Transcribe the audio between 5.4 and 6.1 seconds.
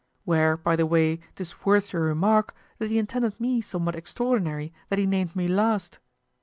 last.